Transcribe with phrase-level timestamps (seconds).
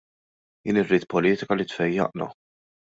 [0.69, 2.35] Jien irrid politika li tfejjaqna.